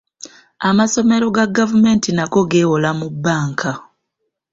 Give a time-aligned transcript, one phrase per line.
[0.69, 3.71] Amasomero ga gavumenti nago geewola mu bbanka.